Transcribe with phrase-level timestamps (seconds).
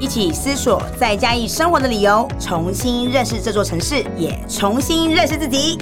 [0.00, 5.76] 一起思索在嘉义生活的理由，重新认识这座城市，也重新认识自己。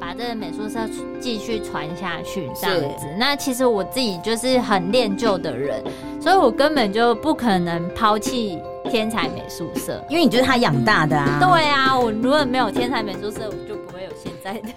[0.00, 0.80] 把这个美术社
[1.20, 3.06] 继续传下去，这样子。
[3.18, 5.84] 那其实我自己就是很恋旧的人，
[6.20, 8.58] 所以我根本就不可能抛弃。
[8.90, 11.38] 天才美术社，因为你就是他养大的啊。
[11.38, 14.68] 对啊，我如果没有天才美术社，我就不会有现在的。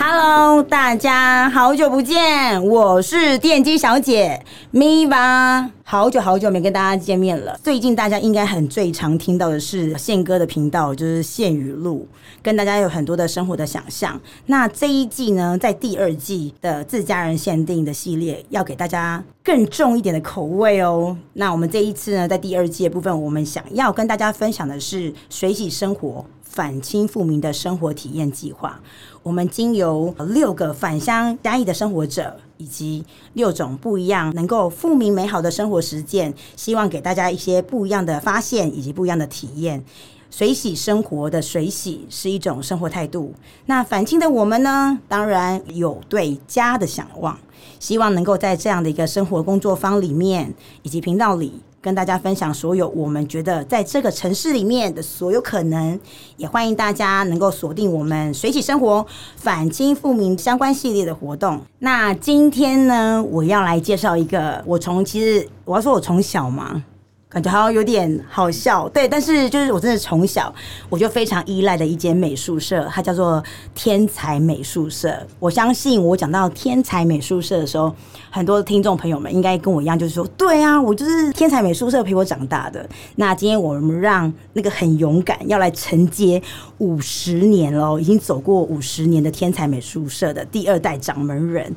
[0.00, 5.68] Hello，大家好久不见，我是电机小姐咪吧。
[5.82, 7.58] 好久好久没跟大家见面了。
[7.64, 12.06] 最近大家应该很最常听到的是宪哥的频道，就是宪语录，
[12.40, 14.20] 跟大家有很多的生活的想象。
[14.46, 21.16] 那这一季呢，在第二季的自家人限定的系列，要给大家更重一点的口味哦。
[21.32, 26.24] 那我们这一次呢，在第二季的部分，我们想要跟大家分享的是水洗生活。
[26.48, 28.80] 反清复明的生活体验计划，
[29.22, 33.04] 我们经由六个返乡嘉义的生活者，以及
[33.34, 39.84] 六种不一样能够复明美好的生活实践，希望给大家一些不一样的发现以及不一样的体验。
[40.30, 43.32] 水洗生活的水洗是一种生活态度。
[43.66, 47.38] 那返青的我们呢，当然有对家的向往，
[47.78, 51.60] 希望能够在这样的一个生活工作坊里面以及频道里。
[51.80, 55.98] 跟大家分享所有我们觉得在这个城市里面的所有可能，
[56.36, 61.60] 也欢迎大家能够锁定我们水起生活反清复明相关系列的活动。
[61.78, 66.84] 那今天呢，我要来介绍一个，我从其实我要说我从小嘛。
[67.30, 70.52] 感觉好像有点好笑，对，但是就是我真的从小
[70.88, 73.42] 我就非常依赖的一间美术社，它叫做
[73.74, 75.14] 天才美术社。
[75.38, 77.94] 我相信我讲到天才美术社的时候，
[78.30, 82.88] 很多听众朋友们应该跟我一样，就是说，对啊，我就是天才美术社陪我长大的。
[83.16, 86.40] 那今天我们让那个很勇敢要来承接
[86.78, 91.76] 五十年喽，已经走过五十年的天才美术社的第二代掌门人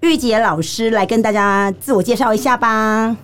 [0.00, 3.16] 玉洁老师来跟大家自我介绍一下吧。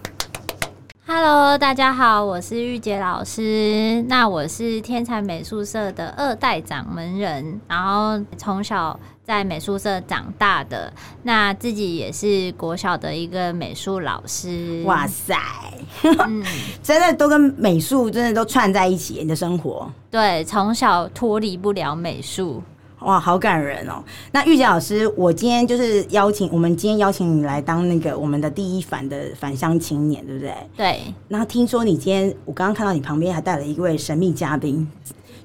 [1.08, 4.04] Hello，大家好，我是玉洁老师。
[4.08, 14.82] 那我是天才美术社的二代掌门人，然后从小在美术社长大的，那自己也是国小的一个美术老师。
[14.84, 15.38] 哇塞，
[16.02, 16.44] 嗯，
[16.82, 19.88] 真的都跟美术真的都串在一起，你的生活。
[20.10, 22.60] 对，从小脱离不了美术。
[23.06, 24.02] 哇，好感人哦！
[24.32, 30.52] 那玉洁老师，我今天就是邀请我们今天邀请你来当那个我们的第一反的返乡青年，对不对？
[30.76, 31.00] 对。
[31.28, 34.84] 然后听说你今天，我刚刚看到你旁边还带了一位神秘嘉宾，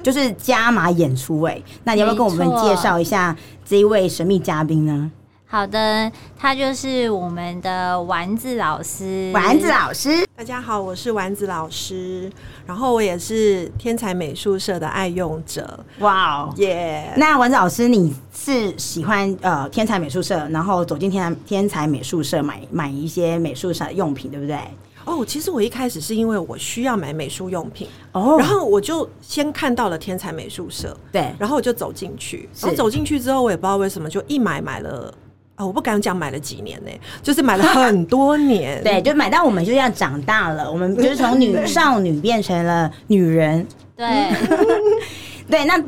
[0.01, 5.11] 就是加码演出哎，那你要不要跟我们介绍一下这一位神秘嘉宾呢？
[5.51, 9.29] 好的，他就是我们的丸子老师。
[9.34, 12.31] 丸子老师，大家好，我是丸子老师，
[12.66, 15.78] 然后我也是天才美术社的爱用者。
[16.00, 17.12] 哇哦，耶！
[17.17, 24.57] 那丸子老师，你是喜欢呃天才美术社，然后走进天才天才美术社买买一些美术社的用品，对不对？
[25.03, 35.13] 哦，其实我一开始是因为我需要买美术用品，哦，然后我就先看到了天才美术社，对，然后我就走进去，然后走进去之后，我也不知道为什么就一买买了。
[35.66, 36.91] 我不敢讲买了几年呢，
[37.23, 38.81] 就是买了很多年。
[38.83, 43.66] 对，就买到我们就这样长大了，我们就是从女 少女变成了女人。
[43.95, 44.07] 对，
[45.50, 45.81] 对，那。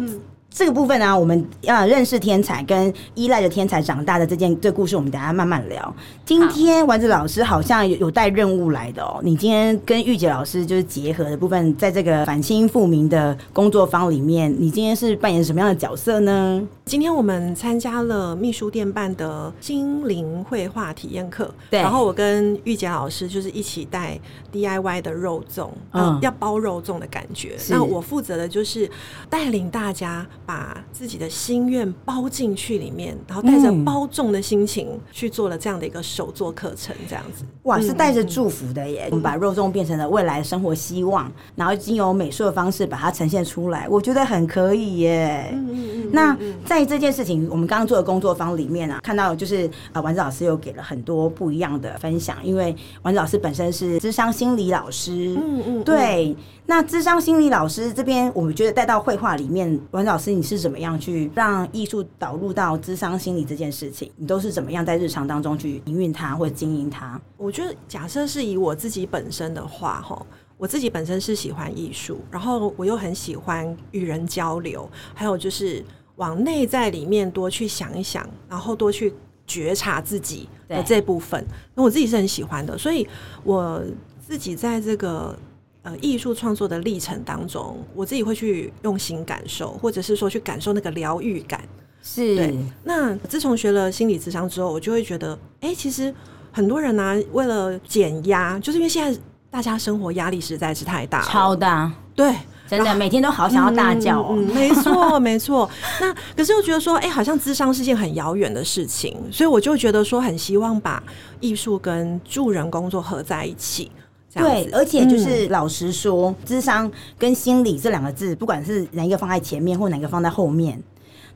[0.53, 5.95] 这个部分呢、啊，我们要认识天才跟依赖着天才长大的这件这故事，我们等下慢慢聊。
[6.23, 16.61] 今天丸子老师好像有有带任务来的哦，你今天跟玉洁老师就是结合的部分，在这个反清复明的工作坊里面，你今天是扮演什么样的角色呢？
[16.85, 24.19] 今天我们参加了秘书店办的精灵绘画体验课，对，然后我跟玉洁老师就是一起带
[24.53, 27.55] DIY 的肉粽，嗯、呃，要包肉粽的感觉。
[27.69, 28.87] 那我负责的就是
[29.31, 30.23] 带领大家。
[30.45, 39.07] 把自己的心愿包进去里面，然后带着包重的心情去做了这样的一个手作课程，这样子哇，是带着祝福的耶！
[39.09, 45.49] 我们把肉粽变成了未来的生活希望，然后经由美术的方式把它呈现出来，我觉得很可以耶。
[45.53, 46.09] 嗯嗯嗯。
[46.11, 56.35] 那在这件事情，我们刚刚做的工作坊里面啊，看到就是啊，丸子老师又给了很多不一样的分享，因为丸子老师本身是智商心理老师，嗯嗯，对。
[56.65, 60.31] 那智商心理老师这边，我们觉得带到绘画里面，文老师。
[60.31, 64.09] 你是怎么样去让艺术导入到智商心理这件事情？
[64.15, 67.19] 你都是怎么样在日常当中去营运它或者经营它？
[67.37, 70.25] 我觉得，假设是以我自己本身的话，哈，
[70.57, 75.83] 我自己本身是喜欢艺术，然后我又很喜欢与人交流，还有就是
[76.15, 79.13] 往内在里面多去想一想，然后多去
[79.45, 81.45] 觉察自己的这部分，
[81.75, 83.05] 那我自己是很喜欢的，所以
[83.43, 83.83] 我
[84.25, 85.37] 自己在这个。
[85.83, 91.61] 呃，艺术创作的历程当中，我自己会去用心感受，或者是说去感受那个疗愈感。
[92.01, 92.35] 是。
[92.37, 92.57] 对。
[92.85, 96.13] 那自从学了心理智商之后，我就会觉得，哎、欸，其实
[96.53, 99.19] 很多人呢、啊，为了减压，就是因为现在
[99.51, 101.91] 大家生活压力实在是太大，超大。
[102.15, 102.33] 对，
[102.65, 104.35] 真的每天都好想要大叫哦。
[104.37, 105.69] 嗯嗯、没错，没错。
[105.99, 111.03] 那可是又觉得说，哎、欸，好像智商是件很遥远的事情，所以我就觉得说，很希望把
[111.41, 113.91] 艺术跟助人工作合在一起。
[114.33, 120.81] 对，而且就是老实说，智、嗯、商跟心理这两个字，不管是哪一个放在前面，或哪个放在后面，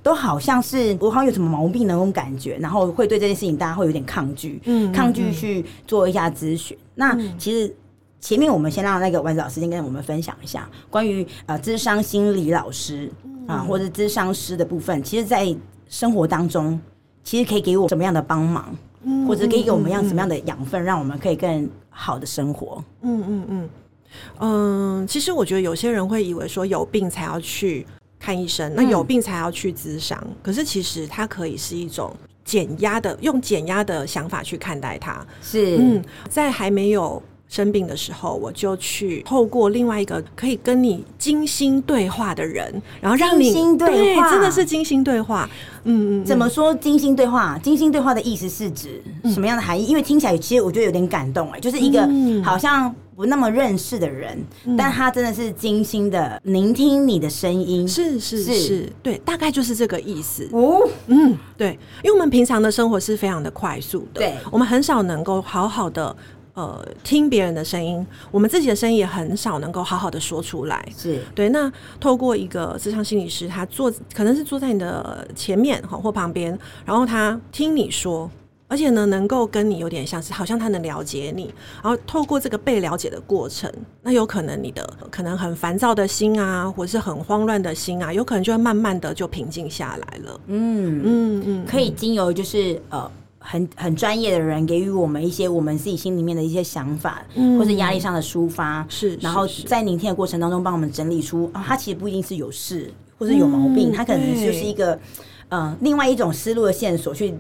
[0.01, 6.81] 都好像是我好像有什么毛病的那种感觉，然后会对这件事情大家会有点抗拒，嗯，抗拒去做一下咨询、嗯。
[6.95, 7.71] 那其实
[8.19, 13.11] 前面我们先让那个丸子老师先跟我们分享一下关于呃智商心理老师
[13.45, 15.55] 啊、呃，或者智商师的部分，其实在
[15.88, 16.79] 生活当中，
[17.23, 18.75] 其实可以给我什么样的帮忙？
[19.27, 22.83] 或者给我们样什么样的养分，让我们可以更好的生活？
[23.01, 23.69] 嗯嗯嗯
[24.39, 25.07] 嗯。
[25.07, 27.85] 其实我觉得有些人会以为说有病才要去
[28.19, 30.21] 看医生，那有病才要去咨商。
[30.41, 35.25] 可是其实它可以是一种减压的，用减压的想法去看待它。
[35.41, 37.21] 是，嗯，在还没有。
[37.49, 45.49] 生病的时候，我就去透过另外一个可以跟你精心对话的人，然后让你精心对话，真的是精心对话。
[45.85, 47.57] 嗯嗯，怎么说精心对话？
[47.63, 49.85] 精心对话的意思是指什么样的含义？
[49.85, 52.07] 嗯、因为听起来其实我觉得有点感动哎、欸，就是一个
[52.44, 60.50] 好像不那么认识的人，嗯、但他真的是精心的聆听你的声音，是是是，是，对，大概就是这个意思。
[60.51, 66.13] 哦，嗯，对，因为我们平常的生活是非常的快速的，对，我们很少能够好好的。
[66.57, 70.83] 呃，听别人的声音，我们自己的声音也很少能够好好的说出来。
[70.98, 71.50] 是对。
[71.50, 78.27] 那透过一个智商心理师，他坐可能是坐在你的前面哈或旁边，然后他听你说，
[78.68, 81.54] 而且呢，能够跟你有点像是，好像他能了解你。
[81.83, 83.71] 然后透过这个被了解的过程，
[84.01, 90.42] 那有可能你的可能很烦躁的心啊，或是很慌乱的心啊，有可能就会慢慢的就平静下来了。
[90.48, 93.12] 嗯嗯嗯，可以经由就是呃。
[93.49, 104.94] 很很专业的人给予我们一些我们自己心里面的一些想法，嗯、或者压力上的抒发，是，然后在聆听的过程当中帮我们整理出啊，他其实不一定是有事或者有毛病，他、嗯、可能就是一个
[105.47, 107.33] 嗯、呃，另外一种思路的线索，去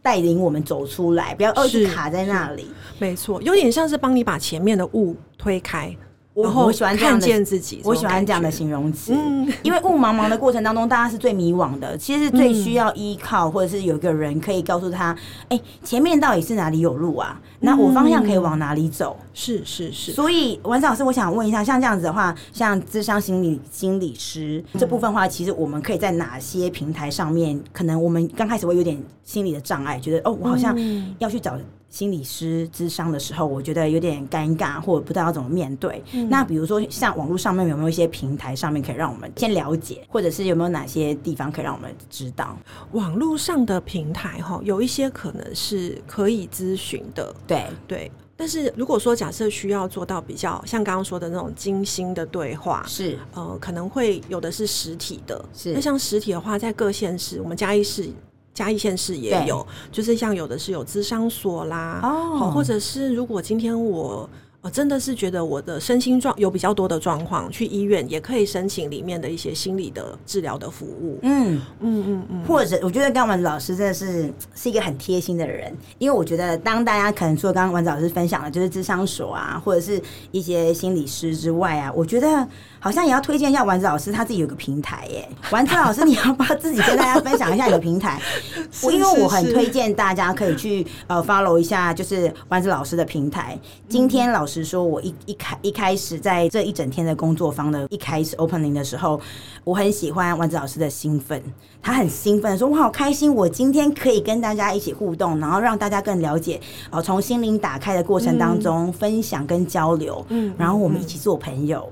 [0.00, 2.68] 带领我们走出来，不要一直卡在那里。
[3.00, 5.94] 没错，有点像是帮你把前面的雾推开。
[6.38, 15.10] 我我喜欢这样看见自己，我喜欢这样的形容词，嗯，因为雾茫茫的过程当中，大家是最迷惘的，其实是最需要依靠，或者是有一个人可以告诉他，
[15.48, 17.40] 哎、欸，前面到底是哪里有路啊？
[17.58, 19.16] 那我方向可以往哪里走？
[19.34, 20.12] 是是是。
[20.12, 27.60] 所以丸子老师，我想问一下，像这样子的话，像智商心理心理师这部分的话，其实我们可以在哪些平台上面？
[27.72, 30.78] 可能我们刚开始会有点心理的障碍，觉得哦，我好像
[31.18, 31.58] 要去找。
[31.90, 36.02] 心理师咨商的时候，我觉得有点尴尬，或者不知道要怎么面对。
[36.12, 42.56] 嗯、那比如说，像网络上面有没有一些平台上面可以让我们先了解，或者是有没有哪些地方可以让我们知道？
[42.92, 47.34] 网络上的平台哈，有一些可能是可以咨询的。
[47.46, 55.42] 对对，但是如果说假设需要做到比较像刚刚说的那种精心的对话，是呃，可能会有的是实体的。
[55.54, 58.10] 是那像实体的话，在各县市，我们嘉义市。
[58.58, 64.28] 嘉义县市也有，就是像有的是有咨商所啦，哦，或者是如果今天我。
[64.60, 71.16] 我真的是觉得我的身心状有比较多的状况，去医院也可以申请里面的一些心理的治疗的服务。
[71.22, 82.46] 嗯嗯嗯嗯，或者我觉得刚刚丸子老师真的是是一个很贴心的人，因为我觉得当大家可能说刚刚文子老师分享的就是咨商所啊，或者是一些心理师之外啊，我觉得
[82.80, 85.28] 好像也要推荐一下丸子老师他自己有个平台耶。
[85.52, 88.20] 丸子老师，你要不要自己跟大家分享一下你的平台？
[88.82, 93.56] 我因为我很推荐大家可以去呃 follow 一下，就是丸子老师的平台。
[93.88, 94.48] 今天老。
[94.48, 99.20] 实说，我一一开一开始在这一整天的工作坊的一开始 opening 的时候，
[99.62, 101.42] 我很喜欢丸子老师的兴奋，
[101.82, 106.58] 他很兴奋说：“我好开心，我今天可以跟大家一起互动，然后让大家更了解
[106.90, 111.86] 哦，从心灵打开的过程当中分享跟交流，嗯，然后我们一起做朋友。”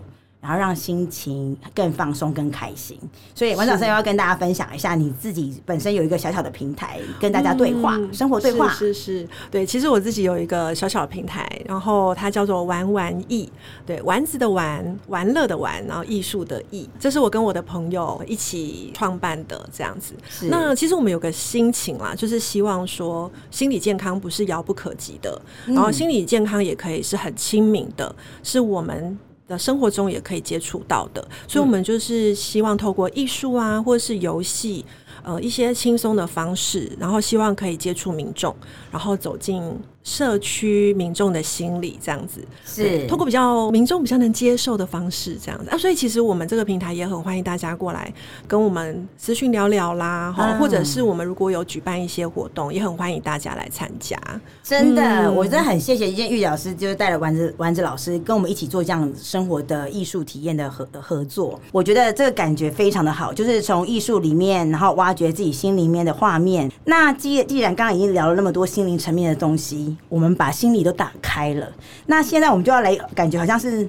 [0.46, 2.96] 然后让心情更放松、更开心。
[3.34, 8.68] 所以丸子老师要跟大家分享一下，你自己本身有一个小小的平台，跟大家对话、嗯、生活对话。
[8.68, 13.50] 是是是，对，其实我自己有一个小小的平台，然后它叫做玩玩艺，
[13.84, 20.14] 对，丸子的玩，玩乐的玩，然后艺术的艺，这是我跟我的朋友一起创办的这样子。
[20.48, 34.84] 那其实我们有个心情啦，就是希望说心理健康不是遥不可及的，嗯、然后心理健康也可以是很亲民的，是我们的生活中也可以接触到的，所以我们就是希望透过艺术啊，或者是游戏，
[35.22, 38.54] 呃，一些轻松的方式，然后希望可以接触民众，
[38.90, 39.62] 然后走进。
[40.06, 48.14] 社区民众的心理这样子，是通过比较民众比较能接受的方式这样子啊，所以其实我们这个平台也很欢迎大家过来
[48.46, 54.16] 跟我们私讯聊聊啦，嗯、或者是我们如果有举办一些活动，也很欢迎大家来参加。
[54.62, 66.70] 真的，嗯、我真的很谢谢一件玉老师，就是带了丸子丸子老师跟我们一起做这样生活的艺术体验的合合作，我觉得这个感觉非常的好，就是从艺术里面，然后挖掘自己心里面的画面。
[66.84, 69.95] 那既既然刚刚已经聊了那么多心灵层面的东西。
[70.08, 71.66] 我们把心里都打开了，
[72.06, 73.88] 那现在我们就要来，感觉好像是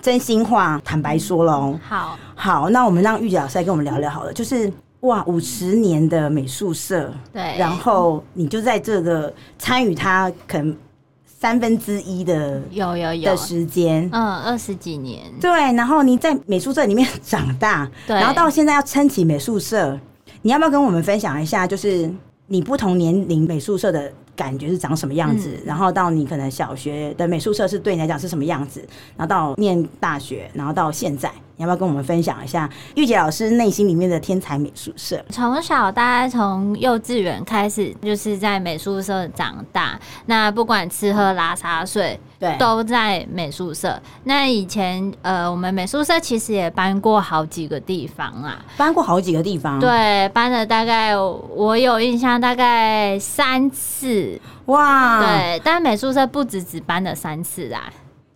[0.00, 1.80] 真心话，坦白说喽、嗯。
[1.82, 4.32] 好，好，那我们让玉姐老师来跟我们聊聊好了。
[4.32, 10.76] 就是哇，五十年的美术社，对，然后你就在这个参与它，可能
[11.24, 15.50] 三分之一的有有有的时间，嗯，二十几年，对。
[15.50, 19.98] 然后你在美术社里面长大，对，然后到现在要撑起美术社，
[20.42, 21.66] 你要不要跟我们分享一下？
[21.66, 22.10] 就是
[22.46, 24.12] 你不同年龄美术社的。
[24.36, 25.56] 感觉是长什么样子？
[25.56, 28.86] 嗯、然后到你可能小学的美术社是对你来讲是什么样子？
[29.16, 31.32] 然后到念大学，然后到现在。
[31.58, 35.24] 你要不要跟我们分享一下玉洁老师内心里面的天才美术社？
[35.30, 39.98] 从小大概从幼稚园开始，就是在美术社长大。
[40.26, 43.98] 那不管吃喝拉撒睡，对，都在美术社。
[44.24, 49.80] 那以前呃，我们美术社其实也搬过好几个地方啊，搬过好几个地方。
[49.80, 54.38] 对，搬了大概我有印象，大概三次。
[54.66, 57.90] 哇，对，但美术社不止只搬了三次啊。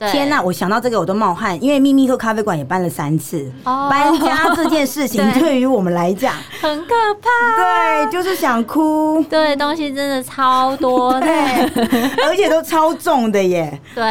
[0.09, 0.41] 天呐！
[0.43, 3.53] 我想到这个我都冒汗，因为秘密客咖啡馆也搬了三次。
[3.65, 9.23] 搬家这件事情 对于我们来讲很可怕，对，就是想哭。
[9.29, 11.31] 对，东西真的超多，对，
[12.25, 13.79] 而且都超重的耶。
[13.95, 14.05] 对，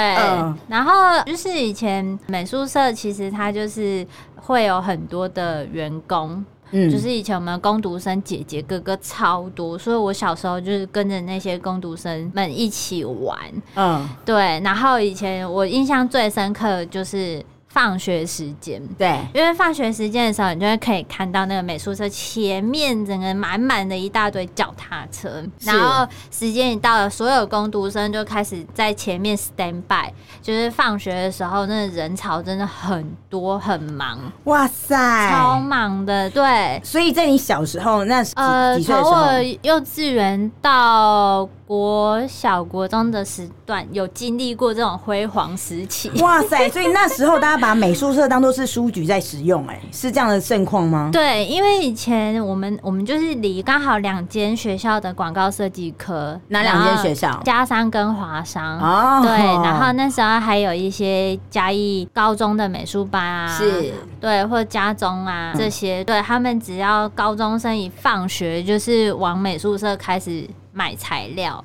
[0.67, 4.05] 然后就是以前美术社其实它就是
[4.36, 6.46] 会有很多的员工。
[6.72, 13.38] 嗯，就是以前我们工读生姐姐哥哥超多，所以我小时候就是跟着那些工读生们一起玩。
[13.76, 14.60] 嗯，对。
[14.64, 17.44] 然后以前我印象最深刻就是。
[17.70, 30.12] 放学时间，对，因为放学时间的时候，你就会可以看到那个美术社前面整个满满的一大堆脚踏车，然后时间一到了，所有工读生就开始在前面 stand by，
[30.42, 36.82] 就是放学的时候，那个人潮真的很多，很忙，哇塞，超忙的，对。
[36.84, 41.48] 所以在你小时候，那呃，从我幼稚园到。
[41.70, 46.68] 国小国中的时段有经历过这种辉煌时期，哇塞！
[46.68, 51.10] 所以那时候大家把美术社当做是书局在使用，哎，是这样的盛况吗？
[51.12, 57.39] 对，因为以前我们我们就是离刚好两间学校的广告设计科，哪两间学校？
[57.44, 59.22] 嘉商跟华商哦。
[59.24, 70.48] 对，然后那时候还有一些嘉义高中的美术班啊，是，对，或者嘉中啊这些，对他们只要高中生一放学，就是往美术社开始。
[70.72, 71.62] 买材料，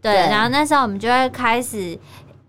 [0.00, 1.98] 对，对，然后那时候我们就会开始，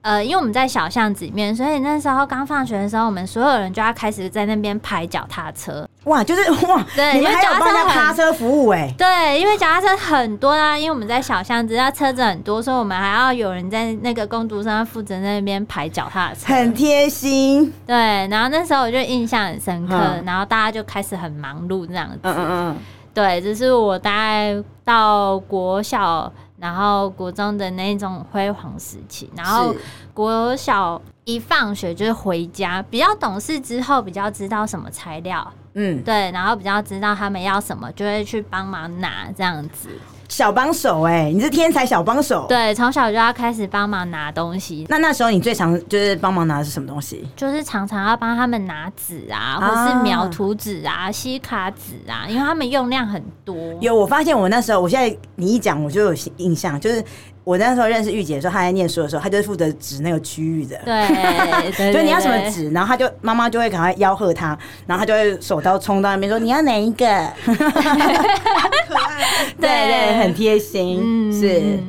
[0.01, 5.87] 呃，因为我们在小巷子里面，所以那时候刚放学的时候，我们所有人就要开始在那边排脚踏车。
[6.05, 17.73] 哇，就是哇，对，你们还有帮他趴车服务哎、欸，对，因为脚踏车很多啊，因为我们在小巷子，那车子很多，所以我们还要有人在那个工读生负责那边排脚踏车，很贴心。
[17.85, 17.95] 对，
[18.27, 22.19] 然后那时候我就印象很深刻，嗯、然后大家就开始很忙碌这样子。
[22.23, 22.77] 嗯嗯嗯。
[23.13, 29.29] 对，这是我大概到国小，然后国中的那种辉煌时期。
[29.35, 29.75] 然后
[30.13, 39.89] 国小一放学就是回家，比较懂事之后，比较知道什么材料，嗯，对，然后比较知道他们要什么，就会去帮忙拿这样子。
[40.29, 42.45] 小帮手哎、欸，你是天才小帮手。
[42.49, 44.85] 对，从小就要开始帮忙拿东西。
[44.89, 47.27] 那那时候你最常就是帮忙拿的是什么东西？
[47.35, 53.55] 就是常常要帮他们拿纸啊，或是描图纸啊、吸卡纸啊，因为他们用量很多。
[53.81, 57.03] 有，我发现我那时候，我现在你一讲我就有印象，就是。
[57.47, 60.77] 我那时候认识玉姐的时候，她在念书的时候，她就是负责指那个区域的。
[60.83, 64.47] 对， 就你要什么纸，然后她就妈妈就会赶快吆喝她，
[64.85, 67.05] 然后她就会手刀冲到那边说：“你要哪一个？”
[67.45, 71.79] 可爱，对对，很贴心，嗯、是。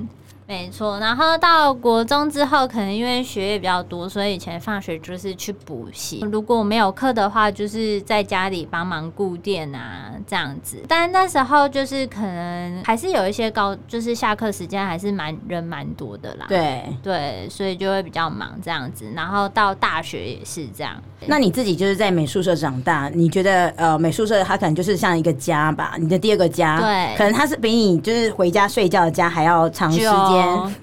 [0.48, 0.98] 没错。
[0.98, 6.26] 然后到国中之后，可能因为学业比较多，所以以前放学就是去补习。
[6.32, 10.82] 如果没有课的话，就是在家里帮忙顾店啊，这样子。
[10.88, 16.46] 但那时候就是可能还是有一些高，就是下课时间还是蛮人蛮多的啦。
[16.48, 19.04] 对对，所以就会比较忙这样子。
[19.14, 20.96] 然后到大学也是这样。
[21.26, 25.94] 那你自己就是在美术社长大，你觉得呃，美术社它可能就是像一个家吧？
[25.98, 30.08] 你的第二个家，对，可能它是比你就是回家睡觉的家还要长时间，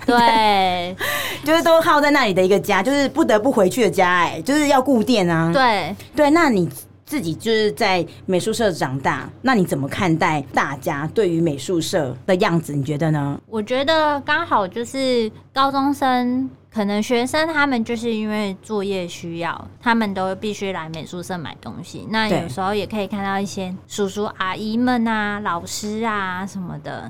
[0.05, 0.95] 对，
[1.45, 6.29] 就是都耗在那里的一个家，就是不得不回去的家，哎，就是要顾店啊，对对。
[6.29, 6.69] 那你
[7.05, 12.73] 自己就是在美术社长大，那你怎么看待大家对于美术社的样子？
[12.73, 13.39] 你觉得呢？
[13.47, 16.49] 我觉得刚好就是高中生。
[16.75, 22.05] 可能学生他们就是因为作业需要，他们都必须来美术社买东西。
[22.09, 27.09] 那有时候也可以看到一些叔叔阿姨们啊、老师啊什么的，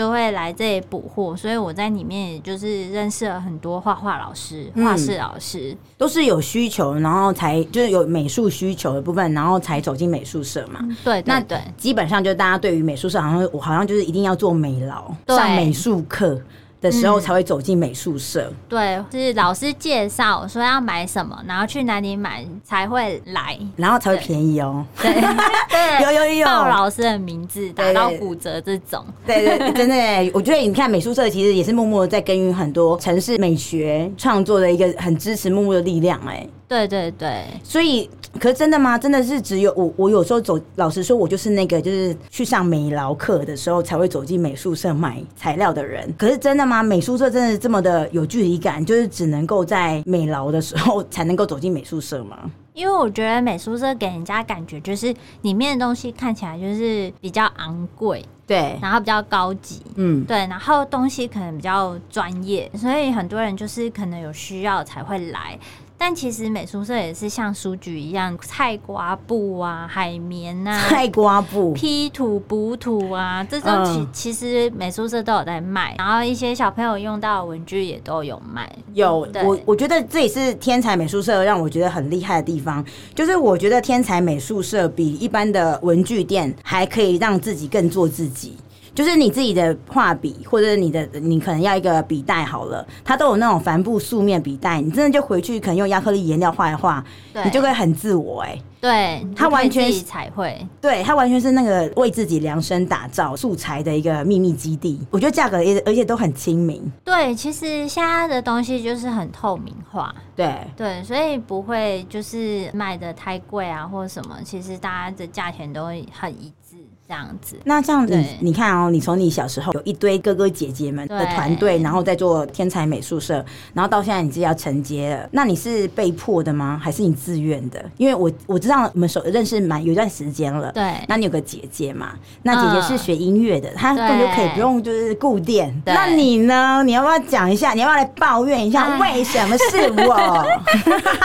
[0.00, 1.36] 就会来这里补货。
[1.36, 10.80] 所以我在里面也就是认识了很多画画老师、画室老师，都是有需求，然后才就是有美术需求的部分，然后才走进美术社嘛。
[11.04, 16.40] 对，对，对，那基本上就大家对于美术社好像我好像就是一定要做美劳，上美术课。
[16.80, 18.50] 的时候才会走进美术社。
[18.50, 24.84] 嗯，对，是老师介绍说要买什么，然后去哪里买才会来，然后才会便宜哦。
[25.00, 25.10] 对，
[26.04, 29.04] 有有有，报老师的名字，打到骨折这种。
[29.26, 36.46] 对对，對，真的，我觉得你看美术社其实也是默默的在耕耘很多城市美学创作的一个很支持默默的力量，哎。
[36.68, 38.08] 对对对，所以
[38.38, 38.96] 可是真的吗？
[38.96, 39.92] 真的是只有我？
[39.96, 46.14] 我有时候走，老实说，我就是那个就是去上美劳课的时候才会走进美术社买材料的人。
[46.16, 46.82] 可是真的吗？
[46.82, 52.38] 美术社真的这么的有距离感，就是只能够在美劳的时候才能够走进美术社吗？
[52.72, 65.58] 因为我觉得美术社给人家感觉就是里面的东西看起来就是比较昂贵，对，然后比较高级，嗯，对，然后东西可能比较专业，所以很多人就是可能有需要才会来。
[66.02, 75.94] 但其实美术社也是像书局一样，菜瓜布啊、海绵啊、菜瓜布、P 图补图啊，这种其其实美术社都有在卖。
[75.98, 78.66] 然后一些小朋友用到的文具也都有卖。
[78.94, 82.82] 有，我我觉得这也是天才美术社让我觉得很厉害的地方，
[83.14, 88.56] 就是我觉得天才美术社比一般的文具店还可以让自己更做自己。
[88.94, 97.04] 就是你自己的画笔，或者你的你可能要一个笔袋好了，它都有那种帆布素面笔袋，你真的就回去可能用亚克力颜料画一画，
[97.44, 98.62] 你就会很自我哎、欸。
[98.80, 104.98] 对，它完全是彩绘，对，它完全是那个为自己量身打造素材的一个秘密基地。
[105.10, 106.82] 我觉得价格也而且都很亲民。
[107.04, 114.38] 对，其实现在的东西就是很透明化，对对，所以不会就是卖的太贵啊，或者什么。
[114.42, 116.76] 其实大家的价钱都会很一致。
[117.10, 123.44] 这样子，那这样子，你看哦，你从你小时候有一堆哥哥姐姐们的团队，然后在做天才美术社，
[123.74, 126.80] 然后到现在你自己要承接了，那你是被迫的吗？
[126.80, 127.84] 还是你自愿的？
[127.96, 130.94] 因为我我知道我们熟认识蛮有一段时间了，对。
[131.08, 132.12] 那你有个姐姐嘛？
[132.44, 135.82] 那姐姐是学音乐的，嗯、她根本就可以不用就是固定。
[135.84, 136.84] 那你呢？
[136.84, 137.72] 你要不要讲一下？
[137.72, 140.46] 你要不要来抱怨一下为什么是我？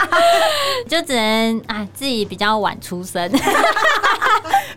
[0.89, 3.31] 就只能啊，自己比较晚出生。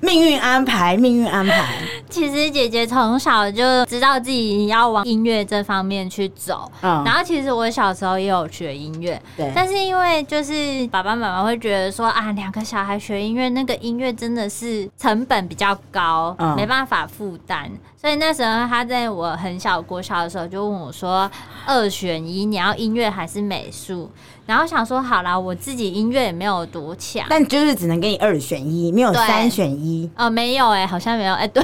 [0.00, 1.64] 命运安排，命运安排。
[2.10, 6.70] 其实姐姐从小就知道自己要往音乐这方面去走。
[6.80, 9.52] 嗯，然后其实我小时候也有学音乐，对。
[9.54, 17.70] 但是因为就是爸爸妈妈会觉得说啊，两个小孩学音乐，那个音乐真的是成本比较高，嗯，没办法负担。
[18.00, 21.30] 所以那时候他在我很小国小的时候就问我说
[21.66, 24.10] ：“二选一，你要音乐还是美术？”
[24.48, 31.62] 然后想说好啦，我自己音乐也没有多强，但就是只能给你二选一，没有三选一哦，没有哎、欸，好像没有哎、欸，对，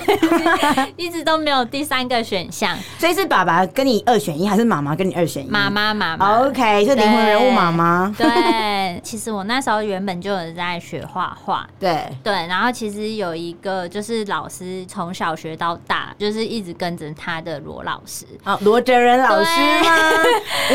[0.99, 2.77] 一直都没有第三个选项。
[2.99, 5.49] 所以是爸爸跟你二选一，还是妈妈跟你二选一？
[5.49, 8.15] 妈妈妈妈，OK，就灵魂人物妈妈。
[8.19, 19.91] 对，其实我那时候原本就有在学画画， 对对，然后其实有一个就是老师，从小学到大就是一直跟着他的罗老师哦，罗哲仁老师吗？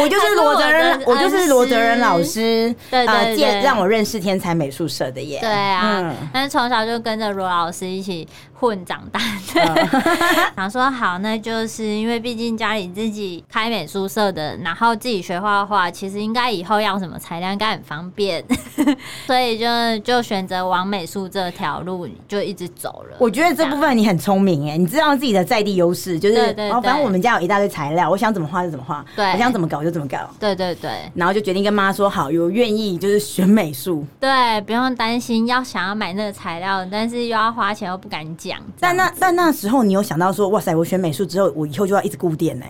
[0.02, 1.99] 我就是罗哲仁，我就是罗哲仁。
[2.00, 5.40] 老师，对对对，让我认识天才美术社的耶。
[5.40, 9.20] 对啊，但是从小就跟着罗老师一起混长大
[9.54, 9.88] 的。
[10.56, 18.44] 想说好，那就是因为毕竟家里自己开美术社的，然后自己学画画，其实应该以后要什么材料应该很方便，
[19.28, 23.18] 所以就就选择往美术这条路就一直走了。
[23.20, 30.18] 我觉得这部分你很聪明哎，你知道自己的在地优势，就是对对，反正我们家有一大堆材料，我想怎么画就怎么画，对，我想怎么搞就怎么搞。
[30.40, 31.88] 对对对，然后就决定跟妈。
[31.89, 38.60] 他说好，有愿意就是选美术，对，不用担心要想要买那个材料，但是又要花钱又不敢讲。
[38.80, 42.65] 但那但那时候你有想到说，哇塞，我选美术之后，我以后就要一直固定呢？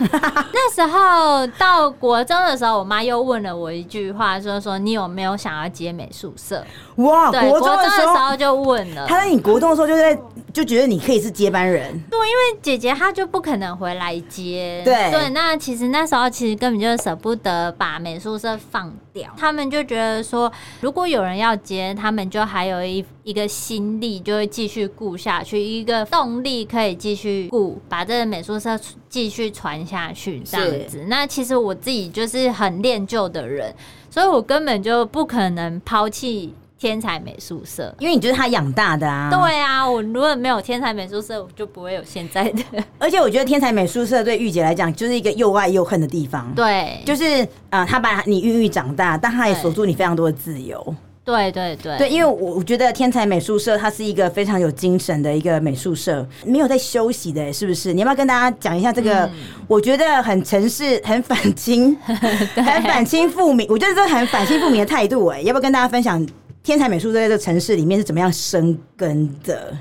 [0.10, 6.64] 那时候到国中的时候，我妈又问了我一句话，说说你有没有想要接美术社？
[6.96, 9.06] 哇，对，国中的时候就问了。
[9.06, 10.18] 她在你国中的时候就在
[10.52, 11.92] 就觉得你可以是接班人。
[12.10, 14.82] 对，因为姐姐她就不可能回来接。
[14.84, 31.06] 对对，那其实那时候其实根本就舍不得把美术社放掉，他们就觉得说，如果有人要接，他们就还有一一个心力，就会继续顾下去，一个动力可以继续顾，把这个美术社继续传下去这样子。
[31.08, 33.74] 那其实我自己就是很恋旧的人，
[34.10, 36.52] 所以我根本就不可能抛弃。
[36.78, 39.30] 天才美术社，因为你就是他养大的啊。
[39.30, 42.62] 对啊，我如果没有天才美术社，我就不会有现在的。
[42.98, 46.52] 而且我觉得天才美术社对玉姐来讲，就是一个又爱又恨的地方。
[46.54, 50.94] 对，就是啊、呃，他把你孕育长大，但他也锁住你非常多的自由。
[51.24, 57.92] 对对对，对，因为我我觉得天才美术社它是一个非常有精神的一个美术社，没有在休息的，是不是？
[57.92, 59.24] 你要不要跟大家讲一下这个？
[59.24, 59.30] 嗯、
[59.66, 66.24] 我觉得很城市、很反清、 很反清复明，我觉得这很反清复明的态度，哎，要不要跟大家分享？
[66.66, 69.72] 天才美术都在这个城市里面是怎么样生根的？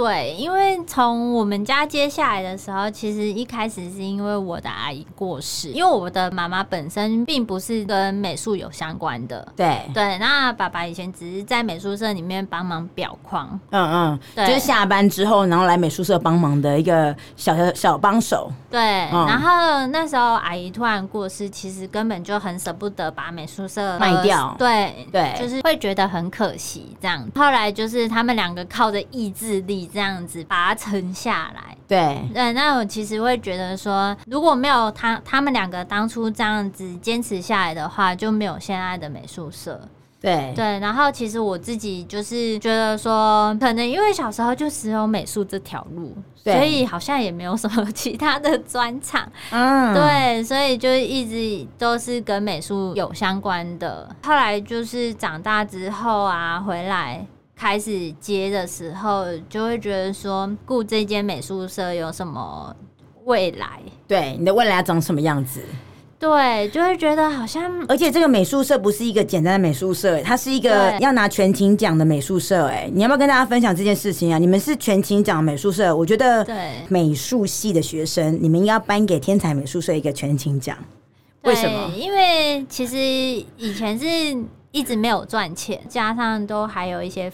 [0.00, 9.46] 对，因为从我们家接下来的时候，其实一开始是因为我的阿姨过世，因为我的妈妈本身并不是跟美术有相关的。
[9.54, 18.50] 对对，那爸爸以前只是在美术社里面帮忙裱框，嗯嗯，对，就是下班之后然后来美术社帮忙的一个小小小帮手。
[18.70, 18.80] 对，
[19.12, 24.56] 嗯、然后那时候阿姨突然过世，其实根本就很舍不得把美术社卖掉。
[24.58, 27.28] 对对，就是会觉得很可惜这样。
[27.34, 29.89] 后来就是他们两个靠着意志力。
[29.92, 39.80] 这样子把它沉下来，对对，那我其实会觉得说，如果没有他他们两个当初这样子坚持下来的话，就没有现在的美术社。
[40.22, 49.26] 对对，然后其实我自己就是觉得说，可能因为小时候就只有美术这条路，所以好像也没有什么 其他的专长。
[49.50, 54.14] 嗯，对，所以就一直都是跟美术有相关的。
[54.22, 57.26] 后来就是长大之后啊，回来。
[57.60, 62.74] 开始接的时候，就会觉得说，顾这间美术社有什么
[63.26, 63.82] 未来？
[64.08, 65.60] 对，你的未来要长什么样子？
[66.18, 72.64] 对，就会觉得好像，而且这个美术社不是一个简单的美术社，它是一个要拿全勤奖的美术社。
[72.68, 74.38] 哎，你要不要跟大家分享这件事情啊？
[74.38, 76.56] 你们是全勤奖美术社，我觉得对
[76.88, 80.74] 美术系的学生，你们应该要颁给天才美术社一个全勤奖。
[81.42, 81.92] 为什么？
[81.94, 84.06] 因为其实以前是
[84.72, 87.30] 一直没有赚钱，加上都还有一些。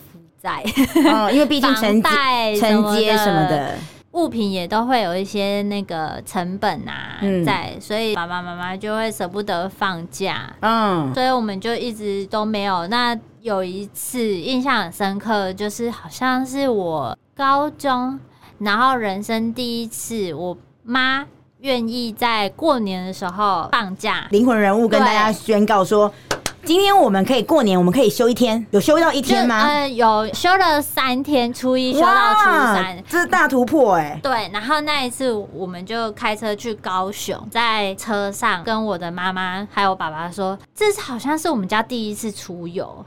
[0.47, 0.63] 在，
[1.11, 3.75] 哦，因为毕竟承接承接什么的
[4.13, 12.87] 物品也都会有一些那个成本啊，在，嗯、所以爸爸妈妈就会舍不得放假，嗯，所以我们就一直都没有。
[12.87, 18.19] 那有一次印象很深刻，就是好像是我高中，
[18.59, 21.27] 然后人生第一次，我妈
[21.59, 26.11] 愿意在过年的时候放假，灵魂人物跟大家宣告说。
[26.67, 29.65] 今天我们可以过年，我们可以休一天，有休到一天吗？
[29.65, 32.43] 呃，有休了三天，初一休到初
[32.75, 34.19] 三，这是大突破哎。
[34.21, 43.07] 对，然后那一次我们就开车去高雄，在车上跟我的妈妈还有爸爸说，这是好像是我们家第一次出游。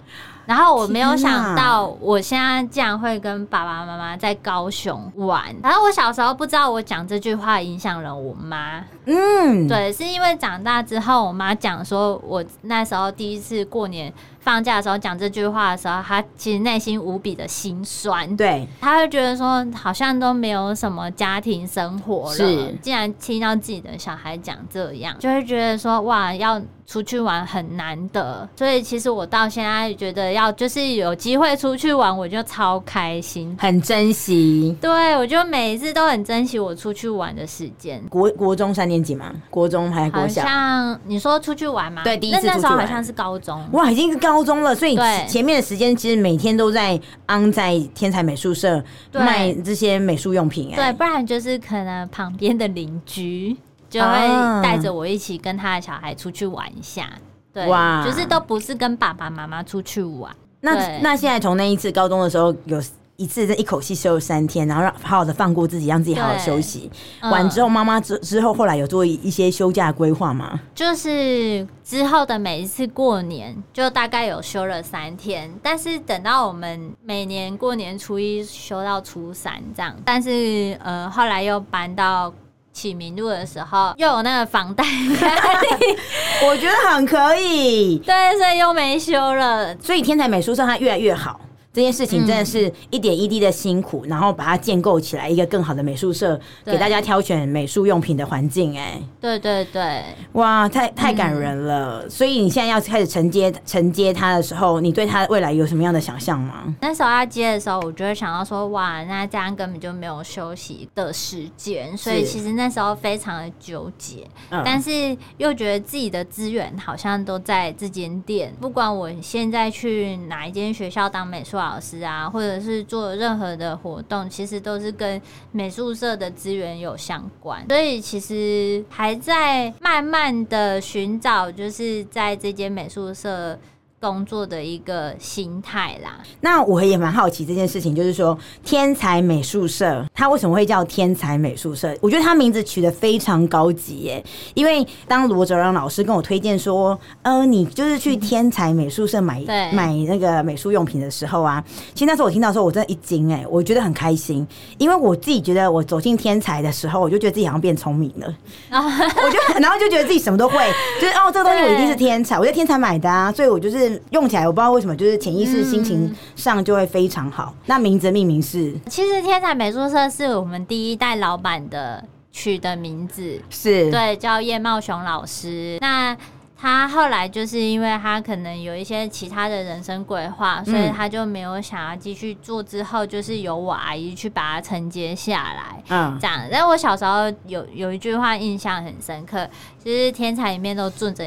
[0.50, 5.56] 然后我没有想到，我现在竟然会跟爸爸妈妈在高雄玩。
[5.62, 8.84] 然后我小时候不知道，我讲这句话影响了我妈。
[9.06, 14.12] 嗯，对，是因为长大之后，我妈讲说，我那时候第一次过年。
[14.42, 18.36] 放假的时候讲这句话的时候，他其实内心无比的心酸。
[18.38, 28.48] 对，他会觉得说，好像都没有什么家庭生活了，是竟然听到自己的小孩讲这样，就会觉得说，哇，要出去玩很难得。
[28.56, 34.76] 所以其实我到现在觉得，要就是有机会出去玩，我就超开心，很珍惜。
[34.82, 38.02] 对，我就每一次都很珍惜我出去玩的时间。
[38.10, 40.42] 国国中三年级嘛，国中还是国小？
[40.42, 42.04] 好像你说出去玩吗？
[42.04, 42.62] 对，第一次出去玩。
[42.62, 43.62] 那时候好像是高中。
[43.74, 44.29] 哇，已经是高。
[44.30, 44.96] 高中了，所以
[45.28, 50.72] 前面的时间其实每天都在安在天才美术社卖这些美术用品。
[50.76, 53.58] 对，不然就是可能旁边的邻居
[53.90, 57.10] 就会带着我一起跟他的小孩出去玩一下。
[57.52, 60.32] 对，哇，就是都不是跟爸爸妈妈出去玩。
[60.62, 62.80] 那那现在从那一次高中的时候有。
[63.20, 66.90] 一次这一口气休了三天，然后让好好的放过自己，让自己好好休息。
[67.20, 70.58] 嗯、完之后，妈妈之之后后来有做一些休假规划吗？
[70.74, 75.54] 就是之后的每一次过年，就大概有休了三天。
[75.62, 82.34] 但是等到我们每年过年初一休到初三这样，但是呃后来又搬到
[82.72, 85.68] 启明路的时候，又有那个房贷压力，
[86.48, 87.98] 我觉得很可以。
[88.00, 89.76] 对，所以又没休了。
[89.80, 91.42] 所以天才美术社它越来越好。
[91.80, 98.78] 这这件事情真的是一点一滴的辛苦，然后把它建构起来一个更好的美术社，给大家挑选美术用品的环境。
[98.78, 102.10] 哎，对对对，哇，太太感人了。
[102.10, 106.76] 所以你现在要开始承接承接他的时候，你对他未来有什么样的想象吗？
[106.82, 133.58] 那时候要接的时候，我就会想到说，哇，那这样根本就没有休息的时间，所以其实那时候非常的纠结，但是又觉得自己的资源好像都在这间店，不管我现在去哪一间学校当美术老老师啊，或者是做任何的活动，其实都是跟美术社的资源有相关，所以其实还在慢慢的寻找，就是在这间美术社。
[134.00, 136.20] 工作的一个心态啦。
[136.42, 141.94] 那我也蛮好奇这件事情，就是说天才美术社，它为什么会叫天才美术社？
[142.02, 144.24] 我觉得它名字取得非常高级耶。
[144.54, 151.62] 因为当罗哲让老师跟我推荐说，呃，你就是去天才美术社买买那个美术用品的时候啊，
[151.94, 158.34] 其实那时候我听到的时候，我真的一惊哎，我觉得很开心，因为我自己觉得我走进天才的时候，我就觉得自己好像变聪明了，
[158.72, 160.58] 我就然后就觉得自己什么都会，
[161.02, 163.89] 就是哦，这个东西我一定是天才，我在天才买的啊，所以我就是。
[164.10, 167.54] 用起来我不知道为什么，就是潜意识心情上就会非常好。
[167.56, 175.78] 嗯、那名字命名是，其实天才美术社是我们第一代老板的取的名字，是对，叫叶茂雄老师。
[175.82, 176.16] 那
[176.62, 182.62] 他后来就是因为他可能有一些其他的人生规划，所以他就没有想要继续做。
[182.62, 186.48] 之后就是由我阿姨去把它承接下来，嗯，这样。
[186.52, 189.50] 但我小时候有有一句话印象很深刻，
[189.82, 191.24] 其实天才里面都住着。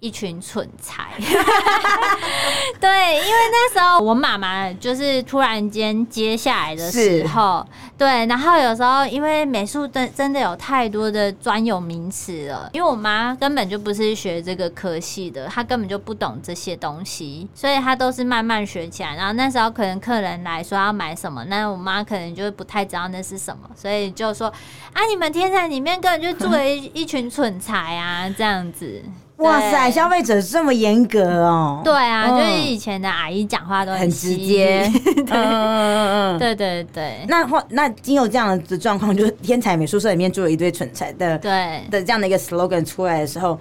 [0.00, 1.12] 一群蠢材，
[2.80, 7.66] 对，因为那时候我妈妈就是突然间接下来的时候，
[7.98, 19.14] 对，然后有时候因为美术真真的有太多的专有名词了，因为我妈根本就不是学这个科系的，她根本就不懂这些东西，所以她都是慢慢学起来。
[19.14, 24.46] 然后那时候可能客人来说要买什么，那我妈可能就不太知道那是什么，所以就说
[24.94, 29.02] 啊，你们天才里面根本就住了一一群蠢材啊，这样子。
[29.40, 31.80] 哇塞，消费者这么严格哦！
[31.82, 34.90] 对啊，嗯、就是以前的阿姨讲话都很，直接。
[35.04, 37.24] 对，嗯嗯嗯对对对。
[37.28, 43.58] 那或那经有这样的状况，就是天才美术社里面住了一堆蠢材的，对的这样的一个 slogan 出来的时候。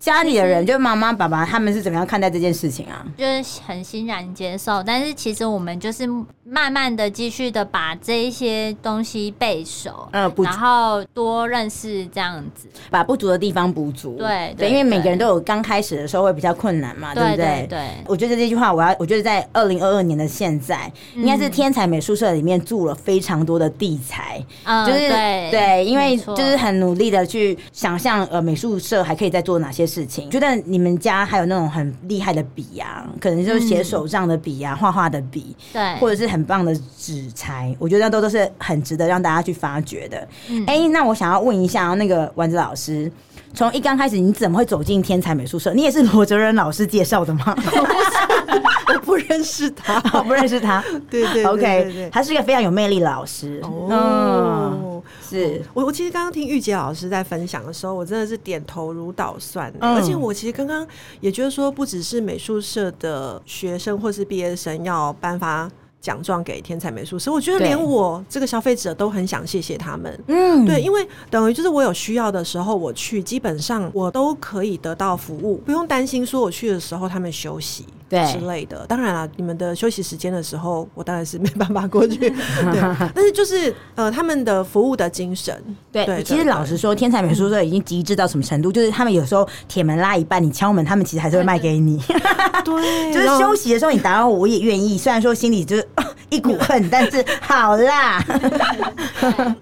[0.00, 3.04] 家里的人，就妈妈、爸爸，他们是怎么样看待这件事情啊？
[3.18, 6.08] 就是很欣然接受，但是其实我们就是
[6.42, 14.16] 慢慢的继续的把这一些东西背熟，嗯，然后多认识这样子，把不足的地方补足。
[14.16, 17.66] 对对，因为每个人都有刚开始的时候会比较困难嘛，对不对？
[17.68, 29.89] 对，我觉得这句话，我要，我觉得在二零二二年的现在，应该是天才美术社里面住了非常多的地才，嗯，就是对对，因为就是很努力的去想象，呃，美术社还可以再做哪些。
[29.90, 40.18] 事情，觉得你们家还有那种很厉害的笔呀、啊，可能就是写手账的笔呀、啊，画画、嗯、的笔，对，或者是很棒的纸材，我觉得都都是很值得让大家去发掘的。
[40.18, 40.66] 哎、嗯。
[40.66, 43.10] 欸，那我想要问一下那个丸子老师，
[43.54, 45.72] 从一刚开始你怎么会走进天才美术社？
[45.74, 47.54] 你也是罗哲仁老师介绍的吗？
[48.92, 50.82] 我不认识他，我不认识他。
[51.10, 53.60] 对对，对，OK，他是一个非常有魅力的老师。
[53.64, 53.88] 哦。
[53.90, 54.86] 嗯
[55.22, 59.72] 是我，我其实刚刚听玉洁老师在分享的时候，我真的是点头如捣蒜。
[59.80, 60.86] 嗯、而且我其实刚刚
[61.20, 70.18] 也觉得说，不只是美术社的学生或是毕业生要颁发奖状给天才美术师，我觉得连我这个消费者都很想谢谢他们。
[70.28, 77.84] 嗯，对，因为等于就是我有需要的时候，我去基本上我都可以得到服务，不用担心说我去的时候他们休息。
[78.10, 82.18] 对之类的，当然了，你们的休息时间的时候，我当然是没办法过去。
[82.28, 85.54] 对，但是就是呃，他们的服务的精神，
[85.92, 88.72] 对，对其实老实说，天才美术社已经极致到什么程度？
[88.72, 92.02] 就是他们有时候铁门拉一半，你敲门，他们其实还是会卖给你。
[92.64, 94.98] 对， 就是休息的时候你打扰我，我也愿意。
[94.98, 95.88] 虽然说心里就是
[96.30, 98.24] 一股恨，但是好啦。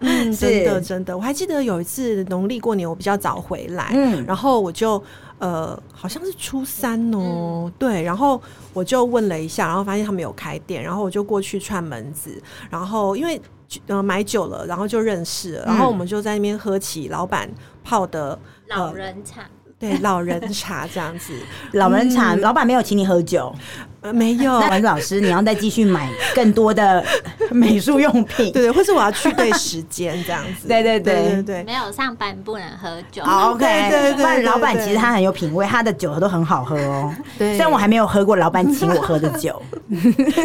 [0.00, 5.02] 嗯，真的真的，我还记得有一次农历过年，我比较早回来，嗯，然后我就。
[5.38, 8.40] 呃，好像是初三哦，嗯、对，然后
[8.72, 13.40] 我就问了一下，然后发现他们有开店，然后我就过去串门子，然后因为
[13.86, 17.48] 呃买酒了，然后就认识了，然后我们就在那边喝起老板
[17.82, 19.42] 泡的老人茶。
[19.42, 19.48] 呃
[19.80, 21.32] 对，老人茶这样子，
[21.74, 23.54] 老人茶，嗯、老板没有请你喝酒，
[24.00, 24.58] 呃，没有。
[24.68, 27.04] 丸子老师，你要再继续买更多的
[27.50, 31.14] 美术用品， 对对，或是我要去对时间这样子，对对对。
[31.18, 33.22] 对对，没有上班不能喝酒。
[33.24, 37.14] 好，OK，对对对，老板其实他很有品味，他的酒都很好喝哦。
[37.38, 39.60] 对，虽然我还没有喝过老板请我喝的酒，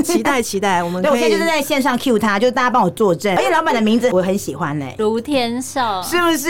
[0.03, 4.77] 期待期待，我们对，我现在就是在线上 cue 他，就是大家帮我作证，而且老板的名字我很喜欢。
[4.79, 6.49] 嘞，卢天寿，是不是？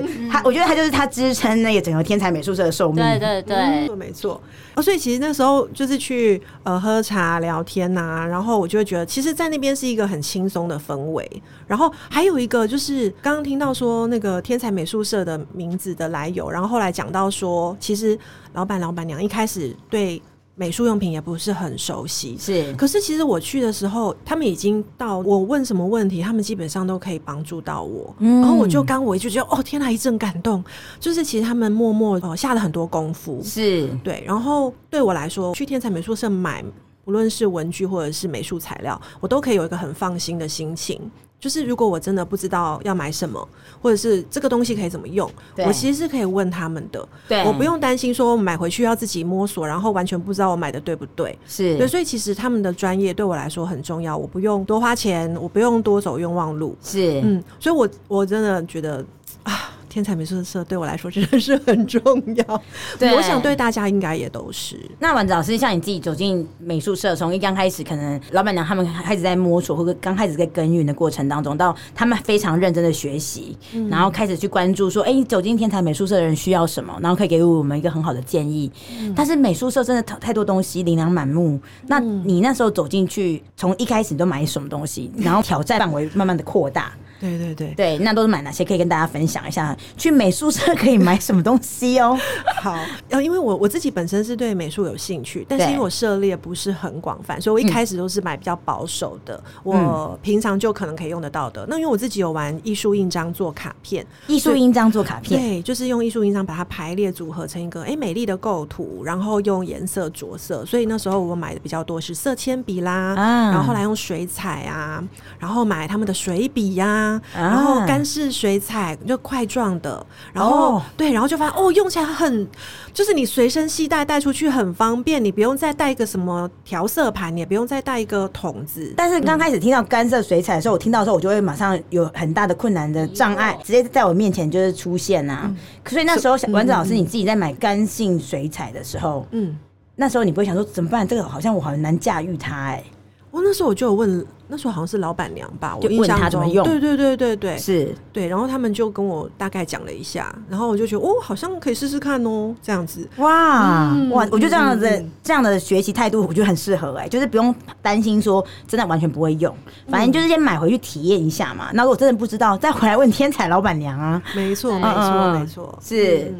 [0.00, 3.02] 嗯、他我觉得他就是他支撑那个整个天才美术社的寿命。
[3.02, 4.40] 对对对，没错没错。
[4.74, 11.42] 哦，所以其实那时候就是去呃喝茶聊天呐、然后我就会觉得，其实，在那边是一个很轻松的氛围。
[11.66, 18.18] 然后还有一个就是刚刚听到说那个天才美术社的名字的来由，然后后来讲到说，其实
[18.52, 20.20] 老板老板娘一开始对。
[20.56, 22.72] 美术用品也不是很熟悉，是。
[22.74, 28.14] 可是其实我去的时候，他们已经到我问什么问题，他们基本上都可以帮助到我。
[28.20, 30.64] 嗯，然后我就刚我就觉得，哦，天哪，一阵感动。
[31.00, 34.22] 就是其实他们默默哦下了很多功夫，是对。
[34.24, 36.64] 然后对我来说，去天才美术社买，
[37.04, 41.00] 无论是文具或者是美术材料，我都可以有一个很放心的心情。
[41.44, 43.46] 就是如果我真的不知道要买什么，
[43.82, 47.06] 或者是这个东西可以怎么用，我其实是可以问他们的。
[47.28, 51.38] 对，我不用担心说买回去要自己摸索，然后完全不知道我买的对不对。
[51.46, 56.74] 是对，所以其实他们的专业对我来说很重要，我不用多花钱，我不用多走冤枉路。
[56.82, 59.04] 是，嗯，所以我我真的觉得
[59.42, 59.52] 啊。
[59.94, 62.02] 天才美术社对我来说真的是很重
[62.34, 62.62] 要，
[62.98, 64.76] 对，我想对大家应该也都是。
[64.98, 78.68] 那丸子老师，像你自己走进美术社，从一刚开始，可能老板娘他们开始在摸索，或者刚开始在耕耘的过程当中，到他们非常认真的学习，嗯、然后开始去关注说，哎、欸，走进天才美术社的人需要什么，然后可以给我们一个很好的建议。
[78.98, 81.60] 嗯、但是美术社真的太多东西，琳琅满目。
[81.86, 86.92] 那你那时候走进去，从一开始你都买什么东西，然后挑战范围慢慢的扩大。
[87.24, 88.62] 对对对对，那都是买哪些？
[88.64, 89.74] 可以跟大家分享一下。
[89.96, 92.18] 去美术社可以买什么东西哦？
[92.60, 101.64] 好，呃，因为我我自己本身是对美术有兴趣，但是因为我涉猎不是很广泛，所以我一开始都是买比较保守的，嗯、我平常就可能可以用得到的。
[101.68, 110.64] 那因为我自己有玩艺术印章做卡片，艺术印章做卡片，对，就是用艺术印章把它排列组合成一个哎美丽的构图，然后用颜色着色。
[110.66, 115.02] 所以那时候我买的比较多是色铅笔啦，啊、然后后来用水彩啊，
[115.38, 117.13] 然后买他们的水笔呀、啊。
[117.34, 122.46] 然后干式水彩就块状的，然后、哦、对，然后就发现哦，用起来很，
[122.92, 128.92] 就是你随身携带带出去很方便，你不用再带一个什么调色盘，你也不用再带一个桶子。
[128.96, 135.42] 但是刚开始听到干色水彩的时候，嗯、我听到的时候，我就会马上有很大的困难的障碍，直接在我面前就是出现啊。
[135.44, 139.56] 嗯、所以那时候，丸子老师你自己在买干性水彩的时候，嗯，
[139.96, 141.06] 那时候你不会想说怎么办？
[141.06, 142.84] 这个好像我好难驾驭它哎、欸。
[143.30, 146.64] 我那时候我就有问，那时候好像是老板娘吧，就问他怎么用。
[146.64, 148.28] 对对对对对，是对。
[148.28, 153.08] 然后他们就跟我大概讲了一下，然后我就觉得哦，好像可以试试看哦，这样子。
[153.16, 159.54] 哇、嗯、哇，我觉得这样的、嗯、这样的学习态度，我觉得很适合哎、欸，就是不用担心说真的完全不会用，
[159.88, 161.70] 反正就是先买回去体验一下嘛。
[161.72, 164.22] 那如果真的不知道，再回来问天才老板娘啊。
[164.36, 166.32] 没错没错没错，是。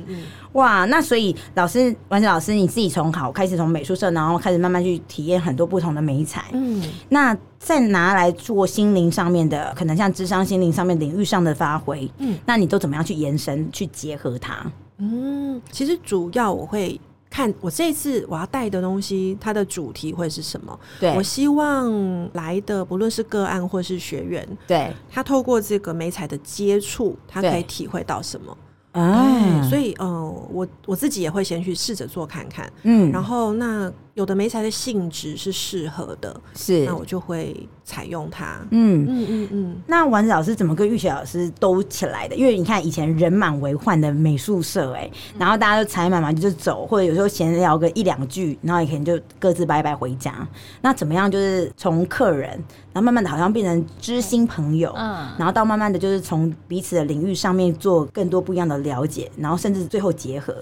[0.53, 6.45] 哇，那所以老师，丸子老师，你自己从好开始从美术社，然后开始慢慢去体验很多不同的美彩。
[6.53, 12.07] 嗯，那再拿来做心灵上面的，可能像智商心灵上面领域上的发挥。
[12.19, 14.71] 嗯，那你都怎么样去延伸去结合它？
[14.99, 17.01] 嗯，其实主要我会
[17.31, 20.79] 看我这次我要带的东西，它的主题会是什么？
[21.01, 21.91] 对，我希望
[22.35, 28.55] 来的不论是个案或是学员，对，他透过这个美彩的接触，他可以体会到什么？
[28.93, 33.91] 哎，所以，嗯、呃，我我自己也会先去试着做看看，嗯，然后那。
[34.15, 38.61] 有的媒材的性质是适合的，是，那我就会采用它。
[38.71, 39.77] 嗯嗯嗯嗯。
[39.89, 42.37] 那丸子老师怎么跟玉雪老师兜起来的？
[42.37, 50.47] 因为你看以前人满为患的美术社，哎，然后大家都采买嘛，就是走，或者有时候闲聊个一两句，然后也可能就各自拜拜回家。
[50.81, 51.29] 那怎么样？
[51.29, 52.51] 就是从客人，
[52.93, 60.55] 然后慢慢的好像变成知心朋友，嗯，然后到慢慢的就是从彼此的领域上面做更多不一样的了解，然后甚至最后结合。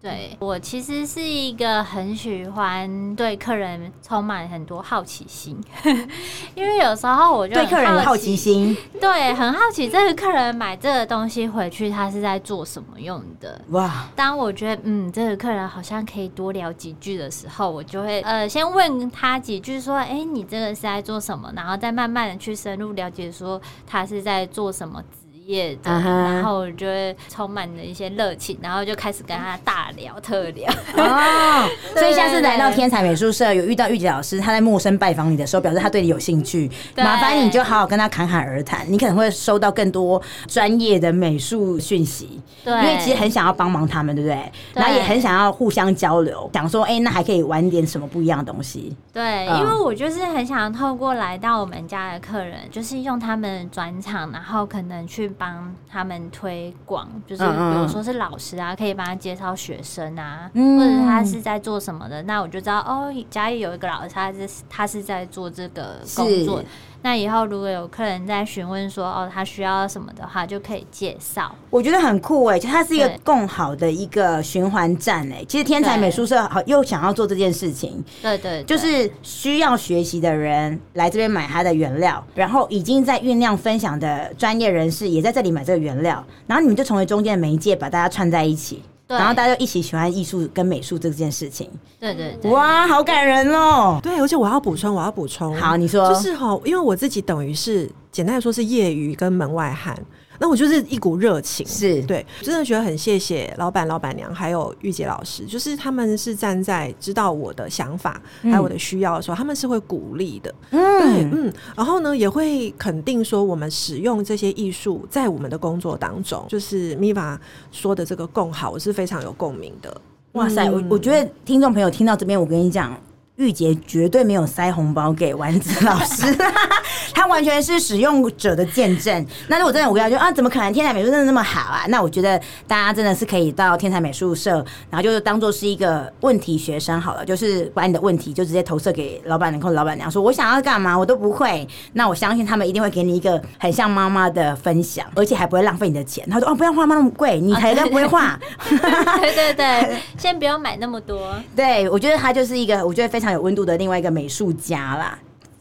[0.00, 5.60] 对，我其实是一个很喜欢对客人充满很多好奇心，
[6.54, 13.60] 因为有时候我就对客人有好奇心，对，很好奇这个客人买这个东西回去他是在做什么用的。
[13.70, 14.08] 哇！
[14.14, 21.52] 当我觉得嗯，这个客人好像可以多聊几句的时候，我就会呃先问他几句，说，哎，你这个是在做什么？
[21.56, 25.02] 然后再慢慢的去深入了解，说他是在做什么。
[25.48, 26.04] 业的，uh huh.
[26.04, 30.70] 然后就会充满了一些热情，然后就开始跟他大聊特聊。
[30.94, 42.40] 哦， 所以下次来到天才美术社，有遇到玉洁老师，他在陌生拜访你的时候，表示他对你有兴趣，麻烦你就好好跟他侃侃而谈，你可能会收到更多专业的美术讯息。
[42.62, 44.36] 对，因为其实很想要帮忙他们，对不对？
[44.74, 48.94] 对，然后也很想要互相交流，想说，哎，那还可以玩点什么不一样的东西。
[49.14, 55.32] 对，因为我就是很想透过来到我们家的客人，就是用他们的专长，然后可能去。
[55.38, 66.62] 帮他们推广，就是比如说是老师啊，可以帮他介绍学生啊，嗯、或者他是在做什么的，那我就知道哦，家里有一个老师，他是他是在做这个工作。
[67.08, 71.50] 那以后如果有客人在询问说哦，他需要什么的话，就可以介绍。
[71.70, 75.42] 我觉得很酷哎，就它是一个共好的一个循环站哎。
[75.48, 88.82] 其实天才美术社好又想要做这件事情，对对，就是需要学习的人来这边买他的原料，然后已经在酝酿分享的专业人士也在这里买这个原料，然后你们就成为中间的媒介，把大家串在一起。
[89.08, 93.98] 然后大家就一起喜欢艺术跟美术这件事情，对对对，哇，好感人哦！
[94.02, 99.98] 对，而且我要补充，我要补充，好，你说，就是哈，因为我自己等于是简单来说是业余跟门外汉。
[100.38, 117.36] 那我就是一股热情，是对，真的觉得很谢谢老板、老板娘，还有玉洁老师，就是他们是站在知道我的想法还有我的需要的时候，他们是会鼓励的，嗯，对，嗯，然后呢也会肯定说我们使用这些艺术在我们的工作当中，就是 Miva
[117.72, 120.00] 说的这个共好，我是非常有共鸣的。
[120.32, 122.96] 哇塞，我我觉得听众朋友听到这边，我跟你讲。
[123.38, 126.24] 玉洁绝对没有塞红包给丸子老师，
[127.18, 129.26] 他完全是使用者的见证。
[129.48, 131.84] 那如果真的我跟他说啊，怎么可能天才美术真的那么好啊？
[131.88, 141.66] 那我觉得大家真的是可以到天才美术社，然后就是当做是一个问题学生好了，就是把你的问题就直接投射给老板娘或老板娘，说我想要干嘛，我都不会。
[141.92, 146.28] 那我相信他们一定会给你一个很像妈妈的分享，而且还不会浪费你的钱。
[146.30, 148.38] 他说哦，不要画那么贵，你才不会画。
[148.68, 151.34] 对对对， 先不要买那么多。
[151.56, 153.28] 对，我觉得他就是一个，我觉得非常。
[153.28, 155.18] 有温度的另外一个美术家啦，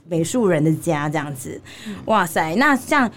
[0.10, 1.60] 美术人的家这样子，
[2.06, 2.56] 哇塞！
[2.56, 3.10] 那像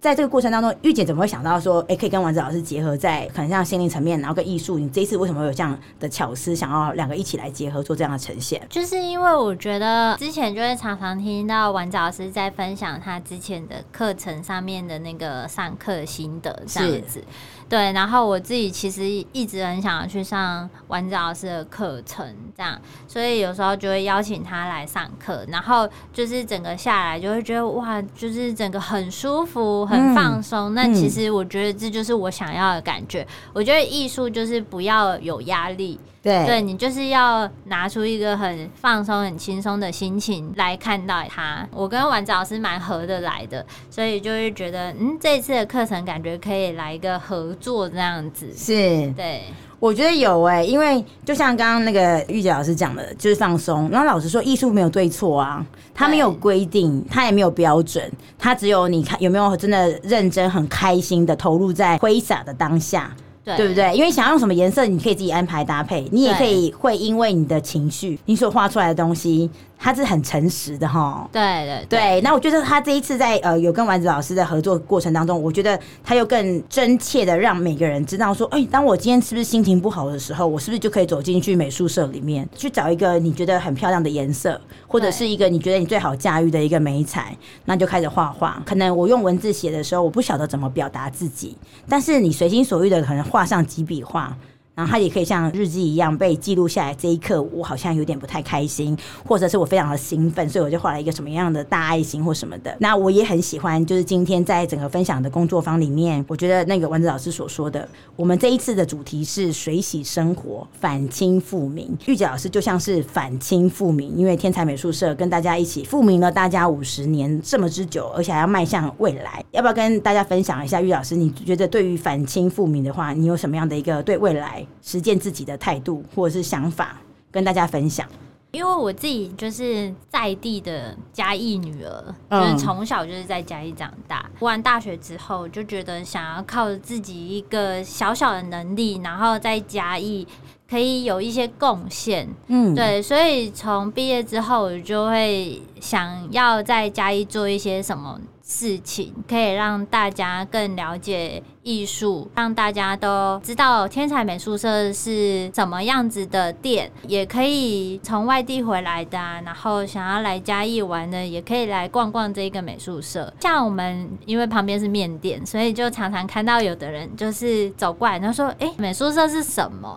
[0.00, 8.64] 在这个过程当中，玉姐怎么会想到说，哎、欸，可以跟丸子老师结合在可能像心灵层面，然后跟艺术，你这一次为什么会有这样的巧思，想要两个一起来结合做这样的呈现？
[8.70, 17.20] 就是因为我觉得之前就会常常听到丸子老师在分享他之前的课程上面的那个上课心得这样子。
[17.68, 30.72] 对，然后我自己其实一直很想要去上丸子老师的课程，这样，所以有时候就会邀请他来上课，然后就是整个下来就会觉得哇，就是整个很舒服、很放松。
[30.72, 33.22] 嗯、那其实我觉得这就是我想要的感觉。
[33.22, 36.00] 嗯、我觉得艺术就是不要有压力。
[36.28, 41.66] 对，对你就是要拿出一个很放松、很轻松的心情来看待它。
[41.72, 48.52] 我跟丸子老师蛮合得来的，所以就会觉得，嗯，这次的课程感觉可以来一个合作这样子。
[48.54, 49.44] 是，对，
[49.80, 53.88] 我觉得有哎、欸，因为就像刚刚那个玉姐老师讲的，就是放松。
[53.90, 55.64] 然后老实说，艺术没有对错啊，
[55.94, 63.10] 它没有规定，它也没有标准，它只有你看有没有真的认真、很开心的投入在挥洒的当下。
[63.56, 63.96] 对，对不对？
[63.96, 66.06] 因为想要用什么颜色，你可以自己安排搭配。
[66.12, 69.48] 你也可以会因为你的情绪，你所画出来的东西。
[69.78, 72.20] 他是很诚实的哈，对对对。
[72.20, 88.60] 那我觉得他这一次在呃有跟丸子老师的合作过程当中，我觉得他又更真切的让每个人知道说，哎，当我今天是不是心情不好的时候，我是不是就可以走进去美术社里面去找一个你觉得很漂亮的颜色，或者是一个你觉得你最好驾驭的一个美彩，那就开始画画。
[88.66, 91.56] 可能我用文字写的时候，我不晓得怎么表达自己，
[91.88, 94.36] 但是你随心所欲的可能画上几笔画。
[94.78, 96.94] 然后它也可以像日记一样被记录下来。
[96.94, 102.72] 这一刻我好像有点不太开心，或者是我非常的兴奋，所以我就画了一个什么样的大爱心或什么的。
[102.78, 111.98] 那我也很喜欢，就是今天在整个分享的工作坊里面，我觉得那个丸子老师所说的，我们这一次的主题是水洗生活，反清复明。
[112.06, 119.44] 玉洁老师就像是反清复明，因为天才美术社跟大家一起复明了大家五十年这么之久，而且还要迈向未来。
[119.50, 124.64] 要不要跟大家分享一下，玉老师，你觉得对于反清复明的话，你有什么样的一个对未来？
[124.82, 126.98] 实践自己的态度或者是想法，
[127.30, 128.08] 跟大家分享。
[128.50, 134.24] 因为我自己就是在地的嘉义女儿，就是从小就是在嘉义长大。
[134.38, 140.26] 读完大学之后，就觉得想要靠自己一个小小的能力，然后在嘉义
[140.68, 142.26] 可以有一些贡献。
[142.46, 148.18] 嗯，对，所以从毕业之后，我就会想要在嘉义做一些什么。
[148.48, 163.30] 事情可以让大家更了解艺术，让大家都知道天才美术社是什么样子的店，也可以从外地回来的啊，然后想要来嘉义玩的，也可以来逛逛这个美术社。
[163.38, 169.94] 像我们因为旁边是面店，所以就常常看到有的人就是走过来，他说：“哎，美术社是什么？”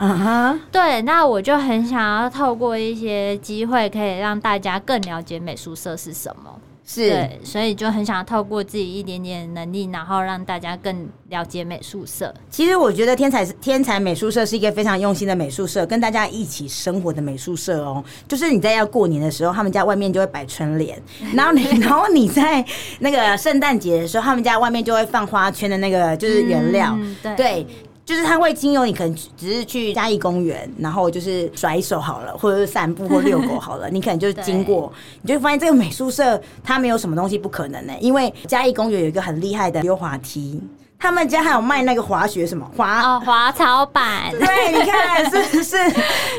[0.70, 6.60] 对，那我就很想要透过一些机会，可以让大家更了解美术社是什么。
[6.94, 12.34] 是对，所以就很想透过自己一点点能力，然后让大家更了解美术社。
[12.50, 18.04] 其实我觉得天才天才美术社是一个非常用心的美术社，跟大家一起生活的美术社哦。
[18.28, 21.02] 就是你在要过年的时候，他们家外面就会摆春联，
[21.34, 22.66] 然后你 然后你在
[23.00, 27.36] 那个圣诞节的时候，他们家外面就会放花圈的那个就是原料，嗯、对。
[27.36, 27.68] 对
[28.04, 34.92] 就是他会经由你，可能只是去嘉义公园，然后就是甩手好了，或者是散步或遛狗好了， 你可能就是经过，
[35.22, 40.62] 你就会发现这个美术社它没有什么东西不可能呢，因为嘉义公园有一个很厉害的溜滑梯，
[41.00, 45.78] 他们家还有卖那个滑雪什么滑哦滑草板，对，你看是不 是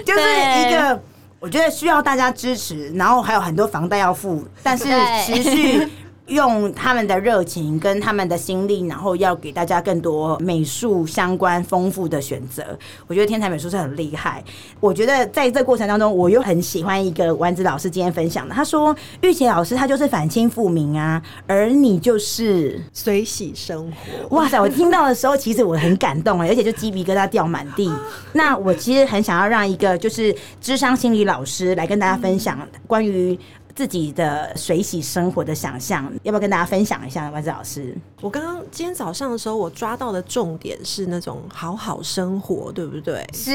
[0.05, 0.21] 就是
[0.61, 1.01] 一个
[1.39, 4.85] 我觉得需要大家支持，然后还有很多房贷要付，但是
[5.25, 5.89] 持续。
[6.33, 12.65] 用他们的热情跟他们的心力，然后要给大家更多美术相关丰富的选择。
[13.07, 14.43] 我觉得天才美术是很厉害。
[14.81, 18.55] 我觉得在这过程当中，我又很喜欢一个丸子老师今天分享的。
[18.55, 24.61] 他说：“玉洁老师他就是反清复明啊，而你就是随喜生活。”哇塞！
[24.61, 27.93] 我听到的时候，其实我很感动哎，而且就鸡皮疙瘩掉满地。
[28.33, 33.39] 那我其实很想要让一个就是智商心理老师来跟大家分享关于。
[33.75, 37.97] 自己的水洗生活的想象，要不要跟大家分享一下，丸子老师？
[38.21, 43.27] 我刚刚今天早上的时候，我抓到的重点是那种好好生活，对不对？
[43.33, 43.51] 是，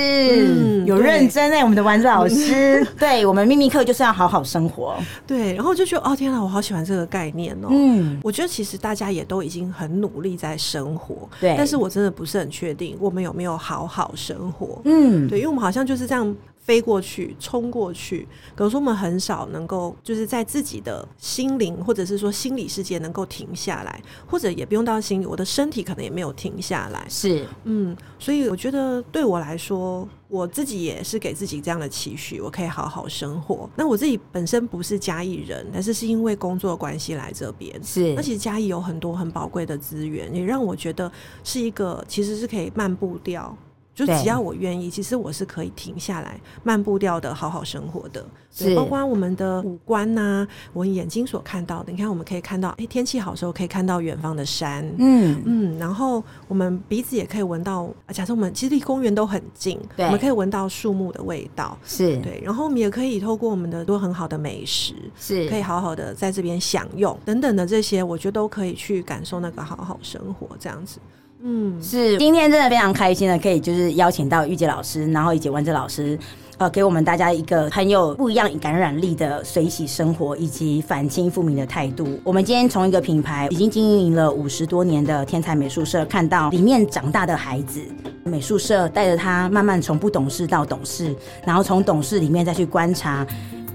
[0.47, 4.95] 嗯、有认真哎、欸，我们的丸子老师， 对我们秘密课就是要好好生活。
[5.25, 7.67] 对，然后就觉得哦，天哪，我好喜欢这个概念哦。
[7.69, 14.81] 嗯，我觉得其实大家也都已经很努力在生活，对，但是我真的不是很确定我们有没有好好生活。
[14.85, 16.35] 嗯，对，因为我们好像就是这样。
[16.67, 18.27] 飞过去，冲过去。
[18.53, 27.05] 可是我们很少能够，就是在自己的心灵或者是说心理世界能够停下来，或者也不用到心理，我的身体可能也没有停下来。
[27.07, 33.69] 是，嗯，所以我觉得对我来说，我自己也是给自己这样的期许，我可以好好生活。
[33.77, 37.81] 那我自己本身不是嘉义人，但是是因为工作关系来这边。
[37.81, 41.09] 是，那其实嘉义有很多很宝贵的资源，也让我觉得
[41.45, 43.55] 是一个其实是可以漫步掉。
[43.97, 48.23] 就只要我愿意，其实我是可以停下来，慢步调的好好生活的。
[48.51, 51.91] 是，包括我们的五官呐、啊，我眼睛所看到的。
[51.91, 54.87] 你看，我们可以看到，哎、欸，天气好的时候可以看到远方的山。
[54.99, 57.89] 嗯嗯，然后我们鼻子也可以闻到。
[58.13, 61.75] 假设我们其实离公园都很近，对，我们可以闻到树木的味道。
[61.83, 70.99] 是对，然后我们也可以透过我们的多很好的美食，是可以好好的在这边享用等等的这些，我觉得都可以去感受那个好好生活这样子。
[71.43, 76.17] 嗯，是今天真的非常开心的，可以就是邀请到玉洁老师，然后以及丸子老师，
[76.57, 82.19] 呃，给我们大家一个很有不一样感染力的随喜生活以及反清复明的态度。
[82.23, 87.81] 我们今天从一个品牌已经经营了五十多年的天才美术社，看到里面长大的孩子，
[88.23, 91.15] 美术社带着他慢慢从不懂事到懂事，
[91.45, 93.25] 然后从懂事里面再去观察，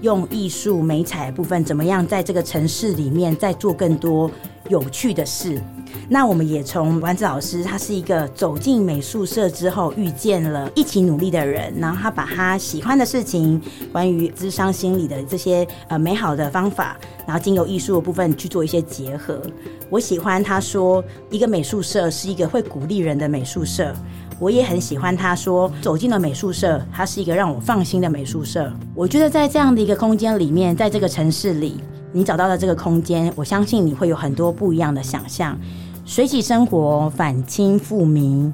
[0.01, 4.29] 用艺术美彩部分怎么样在这个城市里面再做更多
[4.67, 5.61] 有趣的事。
[6.09, 19.41] 那我们也从丸子老师，他是一个走进美术社之后遇见了一起努力的人，然后他把他喜欢的事情，关于智商心理的这些呃美好的方法，然后经由艺术的部分去做一些结合。
[19.89, 23.93] 我喜欢他说，一个美术社是一个会鼓励人的美术社。
[24.39, 28.69] 我也很喜欢他说，走进了美术社，它是一个让我放心的美术社。
[28.93, 31.79] 我觉得在这样的一个空间里面，在这个城市里，
[32.11, 35.57] 你找到了这个空间，我相信你会有很多不一样的想象。
[36.05, 38.53] 随喜生活，反清复明。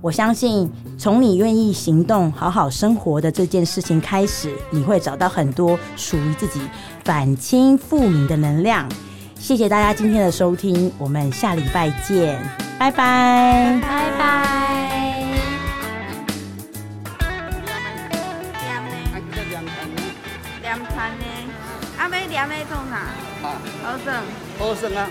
[0.00, 6.60] 我相信，从你愿意行动、好好生活的这件事情开始，你会找到很多属于自己
[7.04, 8.88] 反清复明的能量。
[9.36, 12.40] 谢谢大家今天的收听，我们下礼拜见，
[12.78, 15.24] 拜拜，拜拜。
[20.62, 21.24] 凉餐呢？
[21.96, 23.06] 阿妹凉妹做啥？
[23.40, 24.22] 好生，
[24.58, 25.08] 好生啊！